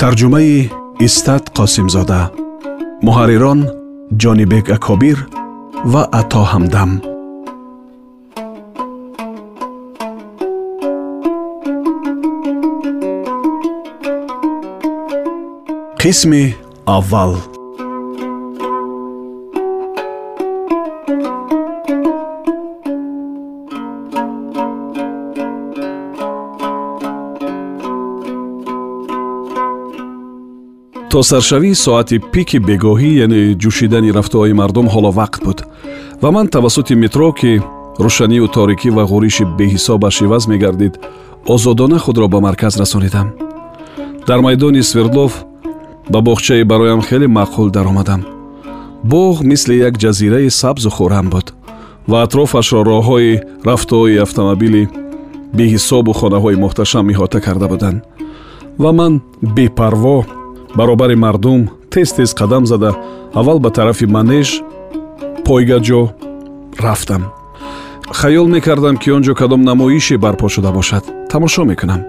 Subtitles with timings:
[0.00, 0.54] тарҷумаи
[1.06, 2.22] истат қосимзода.
[3.06, 3.60] Муҳаррирон
[4.22, 5.18] ҷонибек акобир
[5.92, 6.90] ва ато ҳамдам.
[16.00, 16.44] Қисми
[16.96, 17.32] аввал
[31.14, 35.58] то саршавии соати пики бегоҳӣ яъне ҷӯшидани рафтуҳои мардум ҳоло вақт буд.
[36.22, 37.52] Ва ман тавассути метро ки
[38.04, 40.94] рӯшанию торикӣ ва ғӯриши беҳисобаш иваз мегардид
[41.54, 43.28] озодона худро ба марказ расонидам.
[44.28, 45.32] Дар майдони свердлов
[46.12, 48.20] ба боғчае бароям хеле маъқул даромадам.
[49.12, 51.46] Боғ мисли як ҷазираи сабзу хӯрам буд
[52.10, 54.88] ва атрофашро роҳҳои рафтуҳои автомобили
[55.58, 57.98] беҳисобу хонаҳои муҳташам иҳота карда буданд.
[58.82, 59.12] Ва ман
[59.56, 60.18] бепарво
[60.76, 62.94] баробари мардум тез тез қадам зада.
[63.34, 64.62] Аввал ба тарафи манеж
[65.44, 66.08] пойгаҷо
[66.78, 67.22] рафтам.
[68.10, 71.04] Хаёл мекардам ки он ҷо кадом намоише барпо шуда бошад.
[71.30, 72.02] Тамошо мекунам.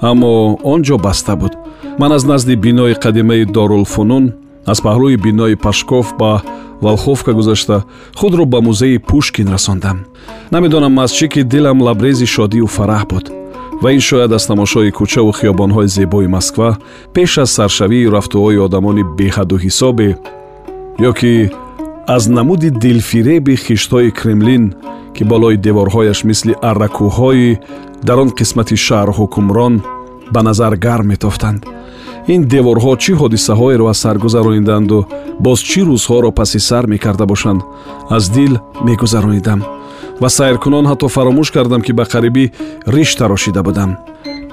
[0.00, 1.52] Аммо он ҷо баста буд.
[1.98, 4.32] Ман аз назди бинои қадимаи дорулфунун
[4.66, 6.42] аз паҳлӯи бинои пашков ба
[6.80, 7.84] валховка гузашта
[8.16, 10.04] худро ба музеи пушкин расондам.
[10.50, 13.41] Намедонам аз чӣ ки дилам лабрези шодию фараҳ буд
[13.82, 16.78] ва ин шояд аз тамошои кӯчаву хиёбонҳои зебои москва
[17.14, 20.08] пеш аз саршавии рафтуҳои одамони беҳадду ҳисобе
[21.08, 21.32] ё ки
[22.16, 24.64] аз намуди дилфиреби хиштҳои кремлин
[25.14, 27.58] ки болои деворҳояш мисли арракӯҳҳои
[28.06, 29.74] дар он қисмати шаҳру ҳукмрон
[30.34, 31.60] ба назар гарм метофтанд.
[32.34, 34.98] Ин деворҳо чӣ ҳодисаҳоеро аз сар гузарониданду
[35.46, 37.60] боз чӣ рӯзҳоро паси сар мекарда бошанд
[38.16, 38.52] аз дил
[38.86, 39.60] мегузаронидам
[40.20, 42.44] ва сайркунон ҳатто фаромӯш кардам ки ба қарибӣ
[42.86, 43.96] риш тарошида будам.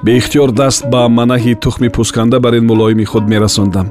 [0.03, 3.87] Беихтиёр даст ба манаҳи тухми пӯсканда бар ин мулоими худ мерасондам.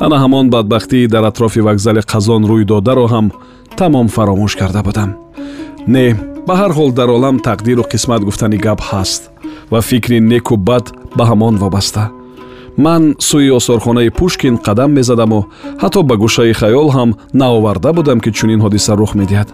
[0.00, 3.26] Ана ҳамон бадбахтии дар атрофи вокзали қазон рӯй додаро ҳам
[3.76, 5.10] тамом фаромӯш карда будам.
[5.86, 9.22] Не ба ҳар ҳол дар олам тақдиру қисмат гуфтани гап ҳаст
[9.72, 10.84] ва фикри неку бад
[11.16, 12.10] ба ҳамон вобаста.
[12.76, 15.40] Ман сӯи осорхонаи пушкин қадам мезадаму
[15.82, 19.48] ҳатто ба гӯшаи хаёл ҳам наоварда будам ки чунин ҳодиса рух медиҳад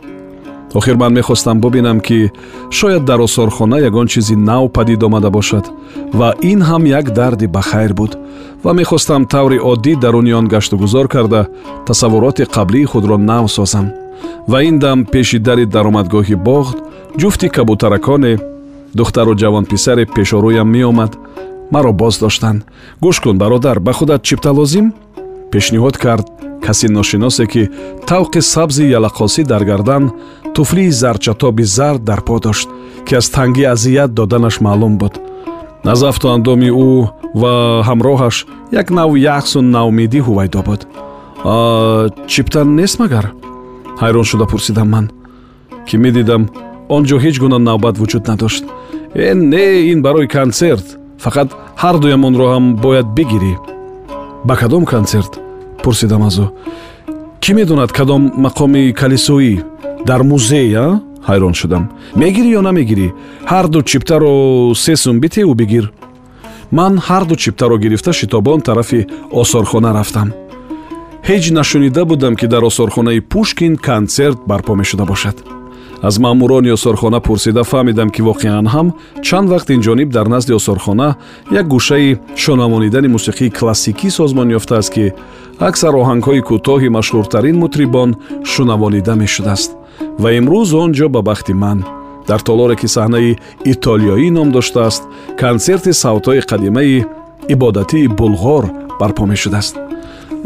[0.75, 2.33] охир ман мехостам бубинам ки
[2.71, 5.71] шояд дар осорхона ягон чизи нав падид омада бошад
[6.13, 8.19] ва ин ҳам як дарди бахайр буд
[8.65, 11.49] ва мехостам таври оддӣ даруни он гашту гузор карда
[11.87, 13.93] тасаввуроти қаблии худро нав созам.
[14.49, 16.67] Ва ин дам пеши дари даромадгоҳи боғ
[17.21, 18.39] ҷуфти кабутараконе
[18.95, 21.13] духтару ҷавонписаре пешорӯям меомад.
[21.71, 22.65] Маро боз доштанд
[23.03, 24.93] гӯш кун бародар ба худат чипта лозим?
[25.51, 26.27] Пешниҳод кард
[26.67, 27.63] касе ношиносе ки
[28.11, 30.05] тавқи сабзи ялақосӣ дар гардан
[30.55, 32.69] туфлии зарчатоби зард дар по дошт
[33.07, 35.15] ки аз тангӣ азият доданаш маълум буд.
[35.85, 37.09] Аз афту андоми ӯ
[37.41, 37.53] ва
[37.89, 38.37] ҳамроҳаш
[38.73, 40.81] як нави яъсу наумедӣ ҳувайдо буд.
[42.33, 43.27] Чиптан нест магар?
[44.01, 45.07] Ҳайрон шуда пурсидам ман
[45.87, 46.43] ки медидам
[46.89, 48.65] он ҷо ҳеҷ гуна навбат вуҷуд надошт.
[49.15, 50.87] Э не ин барои консерт
[51.25, 51.49] фақат
[51.83, 53.55] ҳардуямонро ҳам бояд бигирӣ.
[54.45, 55.44] Ба кадом консерт
[55.85, 56.47] пурсидам аз ӯ.
[57.43, 59.55] Кӣ медонад кадом мақоми калисоӣ
[60.09, 60.87] дар музей а?
[61.29, 61.85] Ҳайрон шудам.
[62.21, 63.09] Мегирӣ ё намегирӣ
[63.51, 64.33] ҳарду чиптаро
[64.85, 65.85] се сум битеву бигир.
[66.79, 69.01] Ман ҳарду чиптаро гирифта шитобон тарафи
[69.41, 70.29] осорхона рафтам.
[71.29, 75.37] Ҳеҷ нашунида будам ки дар осорхонаи пушкин консерт барпо мешуда бошад
[76.07, 78.89] аз маъмурони осорхона пурсида фаҳмидам ки воқеан ҳам
[79.27, 81.17] чанд вақт инҷониб дар назди осорхона
[81.61, 85.05] як гӯшаи шонавонидани мусиқии классикӣ созмон ёфтааст ки
[85.69, 88.11] аксар оҳангҳои кӯтоҳи машҳуртарин мутрибон
[88.53, 89.71] шунавонида мешудааст.
[90.23, 91.79] Ва имрӯз он ҷо ба бахти ман.
[92.29, 93.39] Дар толоре ки саҳнаи
[93.73, 95.03] итолиёӣ ном доштааст
[95.41, 97.05] консерти савтҳои қадимаи
[97.55, 98.65] ибодатии булғор
[99.01, 99.75] барпо мешудааст.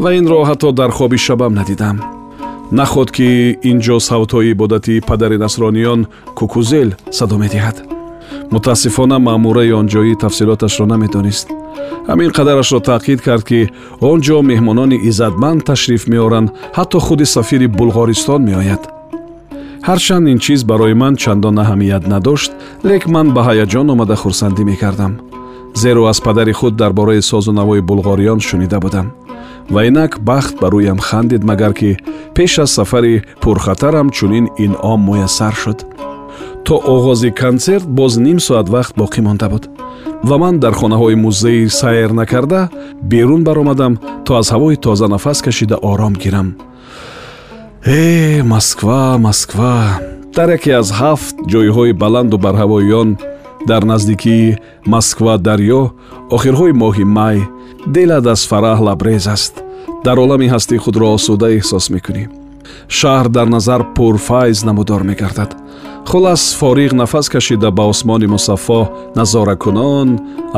[0.03, 2.18] Ва инро ҳатто дар хоби шабам надидам
[2.71, 6.07] наход ки ин ҷо савтҳои ибодати падари насрониён
[6.37, 7.77] кукузел садо медиҳад.
[8.53, 11.47] Мутаассифона маъмураи онҷоӣ тафсилоташро намедонист
[12.09, 13.59] ҳамин қадарашро таъқид кард ки
[14.09, 18.81] он ҷо меҳмонони иззатманд ташриф меоранд ҳатто худи сафири булғористон меояд.
[19.87, 22.51] Ҳарчанд ин чиз барои ман чандон аҳамият надошт
[22.89, 25.13] лек ман ба ҳаяҷон омада хурсандӣ мекардам.
[25.81, 29.07] Зеро аз падари худ дар бораи созу навои булғориён шунида будам
[29.69, 31.97] ва инак бахт ба рӯям хандид магар ки
[32.35, 35.79] пеш аз сафари пурхатарам чунин инъом муяссар шуд.
[36.65, 39.69] То оғози консерт боз ним соат вақт боқӣ монда буд
[40.23, 42.69] ва ман дар хонаҳои музеи сайр накарда
[43.01, 43.93] берун баромадам
[44.25, 46.55] то аз ҳавои тоза нафас кашида ором гирам.
[47.85, 49.99] Э москва москва!
[50.35, 53.17] Дар яке аз ҳафт ҷойҳои баланду барҳавои он
[53.67, 55.91] дар наздикии москва дарё
[56.35, 57.37] охирҳои моҳи май
[57.87, 59.53] дилат аз фараҳ лабрез аст.
[60.05, 62.23] Дар олами ҳастии худро осуда эҳсос мекунӣ.
[62.97, 65.51] Шаҳр дар назар пурфайз намудор мегардад.
[66.09, 68.81] Хулас фориғ нафас кашида ба осмони мусаффо
[69.15, 70.09] назоракунон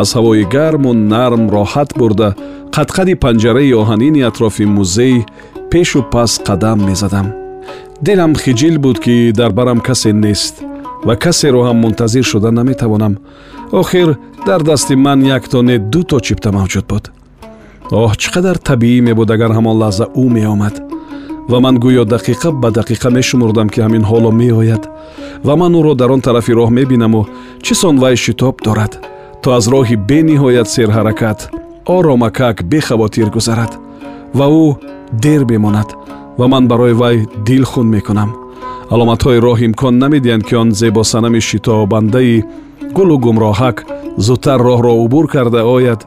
[0.01, 2.29] аз ҳавои гарму нарм роҳат бурда
[2.75, 5.15] қадқади панҷараи оҳанини атрофи музей
[5.71, 7.27] пешу пас қадам мезадам.
[8.05, 10.55] Дилам хиҷил буд ки дар барам касе нест
[11.05, 13.17] ва касеро ҳам мунтазир шуда наметавонам.
[13.71, 17.11] Охир дар дасти ман яктоне ду то чипта мавҷуд буд.
[17.91, 20.75] Оҳ чӣ қадар табиӣ мебуд агар ҳамон лаҳза ӯ меомад.
[21.51, 24.83] Ва ман гӯё дақиқа ба дақиқа мешумурдам ки ҳамин ҳоло меояд.
[25.47, 27.21] Ва ман ӯро дар он тарафи роҳ мебинаму
[27.65, 28.93] чӣ сон вай шитоб дорад
[29.41, 31.39] то аз роҳи бениҳоят серҳаракат
[31.95, 33.71] оромакак бехавотир гузарад.
[34.37, 34.67] Ва ӯ
[35.23, 35.89] дер мемонад
[36.39, 38.40] ва ман барои вай дилхун мекунам
[38.93, 42.43] аломатҳои роҳ имкон намедиҳанд ки он зебосанами шитобандаи
[42.97, 43.77] гулу гумроҳак
[44.25, 46.01] зудтар роҳро убур карда ояд.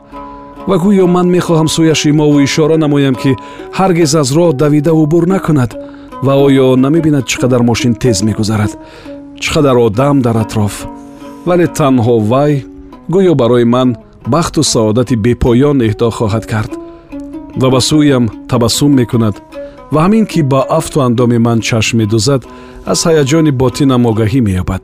[0.69, 3.33] Ва гӯё ман мехоҳам сӯяш имову ишора намоям ки
[3.79, 5.71] ҳаргиз аз роҳ давида убур накунад
[6.27, 8.73] ва оё намебинад чӣ қадар мошин тез мегузарад
[9.43, 10.75] чӣ қадар одам дар атроф.
[11.49, 12.53] Вале танҳо вай
[13.15, 13.89] гӯё барои ман
[14.33, 16.73] бахту саодати бепоён эҳдо хоҳад кард
[17.61, 19.37] ва ба сӯям табассум мекунад
[19.95, 22.43] ва ҳамин ки ба афту андоми ман чашм медӯзад
[22.93, 24.83] аз ҳаяҷони ботинам огаҳӣ меёбад.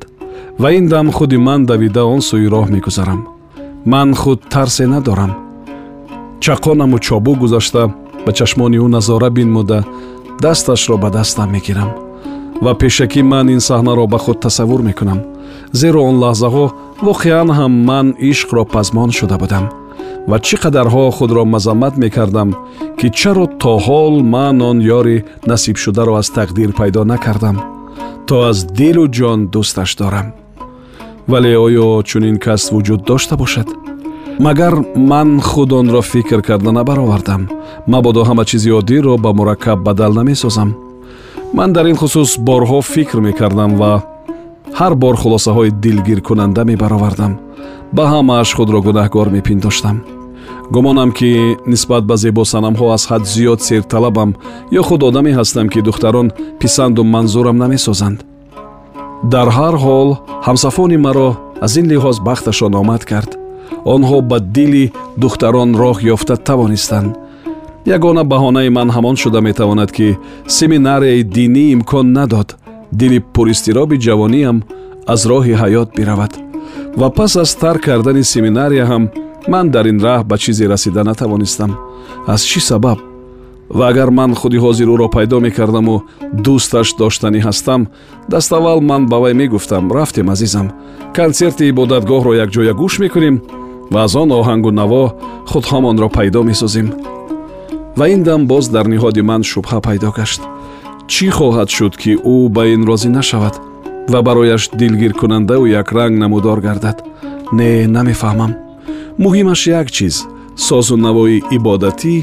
[0.62, 3.20] Ва ин дам худи ман давида он сӯи роҳ мегузарам.
[3.92, 5.32] Ман худ тарсе надорам.
[6.44, 7.82] Чақонаму чобук гузашта
[8.24, 9.78] ба чашмони ӯ назора бинмуда
[10.42, 11.90] дасташро ба дастам мегирам.
[12.64, 15.20] Ва пешакӣ ман ин саҳнаро ба худ тасаввур мекунам.
[15.80, 16.64] Зеро он лаҳзаҳо
[17.06, 19.64] воқеан ҳам ман ишқро пазмон шуда будам.
[20.30, 22.48] Ва чӣ қадарҳо худро мазаммат мекардам
[23.00, 27.56] ки чаро то ҳол ман он ёри насибшударо аз тақдир пайдо накардам
[28.26, 30.26] то аз дилу ҷон дӯсташ дорам.
[31.30, 33.68] Вале оё чунин кас вуҷуд дошта бошад?
[34.38, 37.42] Магар ман худ онро фикр карда набаровардам
[37.86, 40.70] мабодо ҳама чизи оддиро ба мураккаб бадал намесозам.
[41.54, 43.92] Ман дар ин хусус борҳо фикр мекардам ва
[44.78, 47.32] ҳар бор хулосаҳои дилгиркунанда мебаровардам
[47.96, 49.96] ба ҳамааш худро гунаҳкор мепиндоштам
[50.74, 54.30] гумонам ки нисбат ба зебосанамҳо аз ҳад зиёд серталабам
[54.78, 56.28] ё худ одаме ҳастам ки духтарон
[56.60, 58.18] писанду манзурам намесозанд.
[59.32, 60.08] Дар ҳар ҳол
[60.46, 61.30] ҳамсафони маро
[61.64, 63.30] аз ин лиҳоз бахташон омад кард.
[63.94, 64.92] Онҳо ба дили
[65.22, 67.10] духтарон роҳ ёфта тавонистанд.
[67.96, 70.18] Ягона баҳонаи ман ҳамон шуда метавонад ки
[70.58, 72.48] семинарияи динӣ имкон надод.
[73.00, 74.58] Дили пуристироби ҷавониам
[75.12, 76.32] аз роҳи ҳаёт биравад.
[77.00, 79.02] Ва пас аз тарк кардани семинария ҳам
[79.52, 81.70] ман дар ин раҳ ба чизе расида натавонистам.
[82.26, 82.98] Аз чӣ сабаб?
[83.78, 85.96] Ва агар ман худи ҳозир ӯро пайдо мекардаму
[86.44, 87.80] дӯсташ доштанӣ ҳастам
[88.32, 89.84] даставвал ман ба вай мегуфтам.
[89.96, 90.66] Рафтем азизам.
[91.16, 93.36] Консерти ибодатгоҳро якҷоя гӯш мекунем
[93.92, 95.04] ва аз он оҳангу наво
[95.50, 96.88] худҳомонро пайдо месозем.
[97.98, 100.40] Ва ин дам боз дар ниҳоди ман шубҳа пайдо гашт.
[101.12, 103.54] Чӣ хоҳад шуд ки ӯ ба ин розӣ нашавад?
[104.12, 106.98] Ва барояш дилгиркунандаву якранг намудор гардад?
[107.58, 108.69] Не намефаҳмам
[109.24, 110.14] муҳимаш як чиз
[110.66, 112.14] созу навои ибодатӣ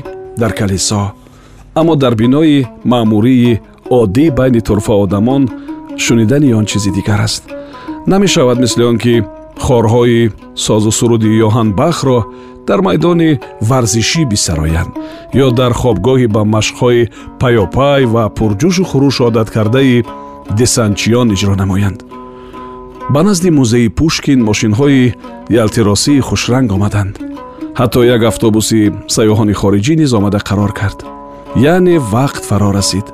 [0.42, 1.04] дар калисо
[1.80, 3.60] аммо дар бинои маъмурии
[4.00, 5.44] оддӣ байни турфа одамон
[5.98, 7.44] шунидани он чизи дигар аст.
[8.08, 9.24] Намешавад мисли он ки
[9.66, 12.20] хорҳои созу суруди ёҳанбахро
[12.68, 13.40] дар майдони
[13.70, 14.92] варзишӣ бисароянд
[15.34, 17.10] ё дар хобгоҳи ба машқҳои
[17.42, 20.06] паёпай ва пурҷӯшу хуруш одаткардаи
[20.58, 22.00] десантчиён иҷро намоянд.
[23.14, 25.14] Ба назди музеи пушкин мошинҳои
[25.50, 27.16] ялтиросии хушранг омаданд
[27.80, 31.00] ҳатто як автобуси сайёҳони хориҷӣ низ омада қарор кард
[31.74, 33.08] яъне вақт фаро расид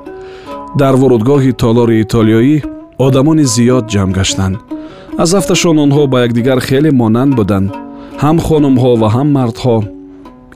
[0.80, 2.56] дар вурудгоҳи толори итолиёӣ
[3.06, 4.56] одамони зиёд ҷамъ гаштанд
[5.22, 7.68] аз афташон онҳо ба якдигар хеле монанд буданд
[8.22, 9.76] ҳам хонумҳо ва ҳам мардҳо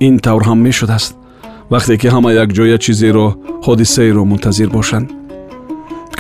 [0.07, 1.13] ин тавр ҳам мешудааст
[1.73, 3.27] вақте ки ҳама якҷоя чизеро
[3.67, 5.07] ҳодисаеро мунтазир бошанд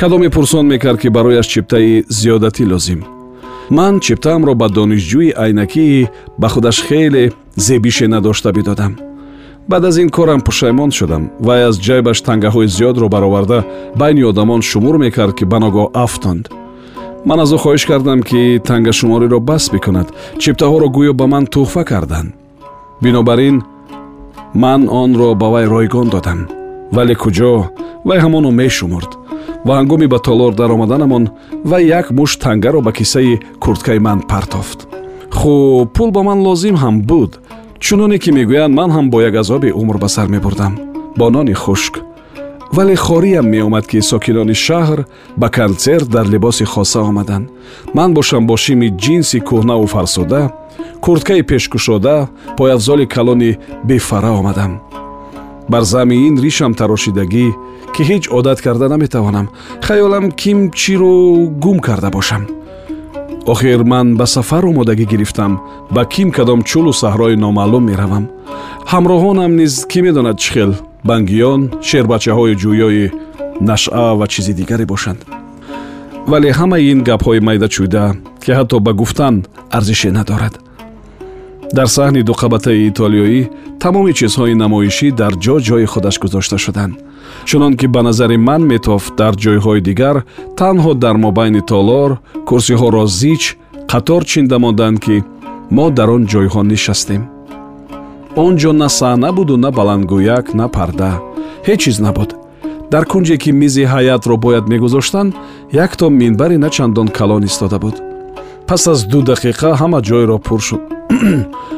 [0.00, 3.00] кадоме пурсон мекард ки барояш чиптаи зиёдатӣ лозим
[3.70, 6.08] ман чиптаамро ба донишҷӯи айнакии
[6.38, 8.96] ба худаш хеле зебише надошта бидодам.
[9.68, 13.64] Баъд аз ин корам пушаймон шудам вай аз ҷайбаш тангаҳои зиёдро бароварда
[13.96, 16.44] байни одамон шумур мекард ки ба ногоҳ афтонд.
[17.24, 20.08] Ман аз ӯ хоҳиш кардам ки тангашумориро бас бикунад.
[20.42, 22.34] Чиптаҳоро гӯё ба ман туҳфа карданд
[23.02, 23.56] бинобар ин
[24.54, 26.40] ман онро ба вай ройгон додам.
[26.92, 27.52] Вале куҷо?
[28.04, 29.17] Вай ҳамонро мешумурд
[29.68, 31.24] ва ҳангоми ба толор даромаданамон
[31.70, 34.78] вай як мушт тангаро ба кисаи курткаи ман партофт.
[35.38, 37.32] Хуб пул ба ман лозим ҳам буд.
[37.84, 40.72] Чуноне ки мегӯянд ман ҳам бо як азоби умр ба сар мебурдам.
[41.18, 41.94] Бо нони хушк.
[42.72, 45.00] Вале хориям меомад ки сокинони шаҳр
[45.36, 47.50] ба консерт дар либоси хоса омаданд
[47.94, 50.42] ман бошам бо шими ҷинси кӯҳнаву фарсуда
[51.04, 53.58] курткаи пешкушода пойафзоли калони
[53.88, 54.72] бефара омадам
[55.68, 57.46] бар замин ришам тарошидагӣ
[57.94, 59.46] ки ҳеҷ одат карда наметавонам.
[59.86, 61.14] Хаёлам ким чиро
[61.62, 62.42] гум карда бошам.
[63.52, 65.52] Охир ман ба сафар омодагӣ гирифтам
[65.90, 68.24] ба ким кадом чӯлу саҳрои номаълум меравам.
[68.92, 70.72] Ҳамроҳонам низ кӣ медонад чӣ хел
[71.08, 73.06] бангиён шербачаҳои ҷӯёи
[73.60, 75.20] нашъа ва чизи дигаре бошанд.
[76.30, 78.04] Вале ҳамаи ин гапҳои майдачӯйда
[78.42, 79.34] ки ҳатто ба гуфтан
[79.76, 80.54] арзише надорад.
[81.76, 83.40] Дар саҳни дуқабатаи итолиёӣ
[83.82, 86.94] тамоми чизҳои намоишӣ дар ҷо ҷои худаш гузошта шуданд.
[87.48, 90.16] Чунон ки ба назари ман метофт дар ҷойҳои дигар
[90.60, 92.10] танҳо дар мобайни толор
[92.48, 93.42] курсиҳоро зич
[93.92, 95.16] қатор чинда монданд ки
[95.76, 97.22] мо дар он ҷойҳо нишастем.
[98.44, 101.12] Он ҷо на саҳна буду на баландгӯяк на парда.
[101.66, 102.30] Ҳеҷ чиз набуд.
[102.92, 105.34] Дар кунҷе ки мизи ҳаятро бояд мегузоштанд
[105.84, 107.96] якто минбари начандон калон истода буд.
[108.68, 110.82] Пас аз ду дақиқа ҳама ҷойро пур шуд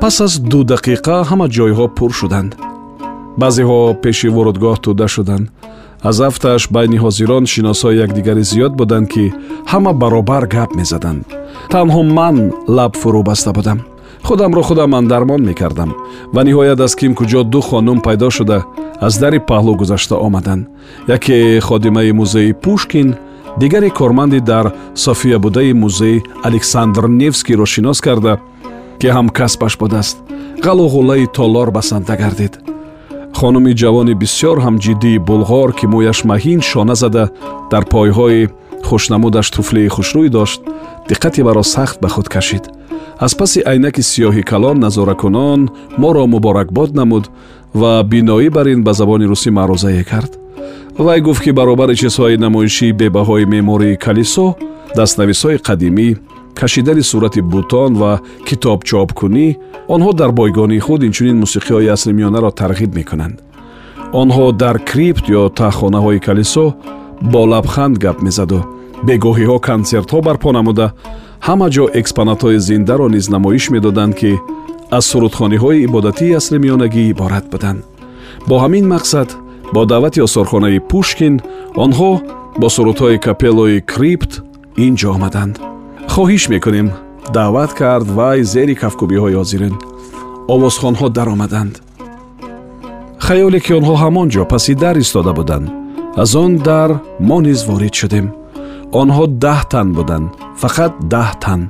[0.00, 2.50] пас аз ду дақиқа ҳама ҷойҳо пур шуданд.
[3.40, 5.46] Баъзеҳо пеши ворудгоҳ тӯда шуданд.
[6.08, 9.24] Аз афташ байни ҳозирон шиносҳои якдигари зиёд буданд ки
[9.72, 11.20] ҳама баробар гап мезаданд.
[11.72, 12.36] Танҳо ман
[12.76, 13.78] лаб фурӯ баста будам.
[14.26, 15.90] Худамро худам андармон мекардам.
[16.34, 18.58] Ва ниҳоят аз ким куҷо ду хонум пайдо шуда
[19.06, 20.62] аз дари паҳлӯ гузашта омаданд.
[21.16, 21.36] Яке
[21.68, 23.08] ходимаи музеи пушкин
[23.60, 26.16] дигаре корманди дар софия будаи музей
[26.48, 28.32] александр невскийро шинос карда
[29.00, 30.16] ки ҳамкасбаш будааст
[30.64, 32.54] ғалу ғуллаи толор басанда гардид.
[33.38, 37.24] Хонуми ҷавони бисьёр ҳам ҷиддии булғор ки мӯяш маҳин шона зада
[37.72, 38.50] дар пойҳои
[38.88, 40.60] хушнамудаш туфлии хушрӯй дошт
[41.08, 42.64] диққати маро сахт ба худ кашид.
[43.24, 45.60] Аз паси айнаки сиёҳи калон назоракунон
[46.02, 47.24] моро муборакбод намуд
[47.80, 50.32] ва биноӣ бар ин ба забони русӣ маърузае кард.
[50.98, 54.46] Вай гуфт ки баробари чизҳои намоишии бебаҳои меъмории калисо
[54.96, 56.08] дастнависҳои қадимӣ
[56.54, 59.46] кашидани сурати бутон ва китобчопкунӣ
[59.94, 63.36] онҳо дар бойгонии худ инчунин мусиқиҳои асримиёнаро тарғиб мекунанд.
[64.22, 66.66] Онҳо дар крипт ё таҳхонаҳои калисо
[67.32, 68.60] бо лабханд гап мезаду.
[69.06, 70.86] Бегоҳиҳо консертҳо барпо намуда.
[71.46, 74.32] Ҳама ҷо экспонатҳои зиндаро низ намоиш медоданд ки
[74.96, 77.80] аз сурудхониҳои ибодатии асримиёнагӣ иборат буданд.
[78.48, 79.28] Бо ҳамин мақсад
[79.74, 81.34] бо даъвати осорхонаи пушкин
[81.84, 82.10] онҳо
[82.60, 84.32] бо сурудҳои капеллои крипт
[84.84, 85.54] ин ҷо омаданд
[86.20, 86.88] хоҳиш мекунем.
[87.34, 89.74] Даъват кард вай зери кафкубиҳои ҳозирин
[90.54, 91.74] овозхонҳо даромаданд.
[93.26, 95.66] Хаёле ки онҳо ҳамон ҷо паси дар истода буданд.
[96.22, 96.90] Аз он дар
[97.28, 98.26] мо низ ворид шудем.
[99.00, 100.26] Онҳо даҳ тан буданд.
[100.62, 101.60] Фақат даҳ тан.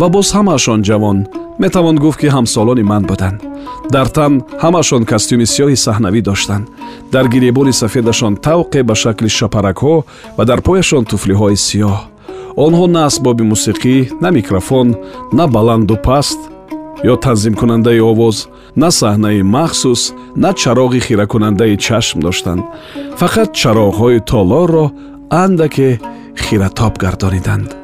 [0.00, 1.18] Ва боз ҳамаашон ҷавон
[1.62, 3.38] метавон гуфт ки ҳамсолони ман буданд.
[3.94, 4.32] Дар тан
[4.64, 6.64] ҳамашон костюми сиёҳи саҳнавӣ доштанд.
[7.14, 9.96] Дар гиребони сафедашон тавқе ба шакли шапаракҳо
[10.36, 12.13] ва дар пояшон туфлиҳои сиёҳ
[12.56, 14.88] онҳо на асбоби мусиқӣ на микрофон
[15.32, 16.38] на баланду паст
[17.12, 18.36] ё танзимкунандаи овоз
[18.82, 20.02] на саҳнаи махсус
[20.42, 22.62] на чароғи хиракунандаи чашм доштанд.
[23.20, 24.86] Фақат чароғҳои толорро
[25.42, 25.90] андаке
[26.44, 27.83] хиратоб гардониданд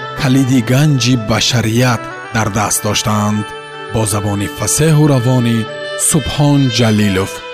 [0.23, 1.99] کلیدی گنجی بشریت
[2.33, 3.45] در دست داشتند.
[3.93, 5.65] با زبانی فسه و روانی
[5.99, 7.50] سبحان جلیلوف.